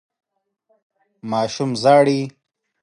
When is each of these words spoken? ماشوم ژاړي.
ماشوم 1.31 1.71
ژاړي. 1.81 2.21